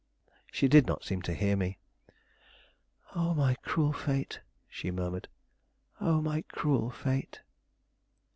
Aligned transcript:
She 0.51 0.67
did 0.67 0.87
not 0.87 1.03
seem 1.03 1.21
to 1.21 1.33
hear 1.35 1.55
me. 1.55 1.77
"Oh, 3.13 3.35
my 3.35 3.53
cruel 3.61 3.93
fate!" 3.93 4.39
she 4.67 4.89
murmured. 4.89 5.27
"Oh, 5.99 6.21
my 6.23 6.41
cruel 6.51 6.89
fate!" 6.89 7.41